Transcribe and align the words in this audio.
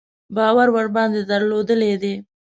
باور 0.35 0.67
ورباندې 0.75 1.21
درلودلی 1.31 1.93
دی. 2.01 2.13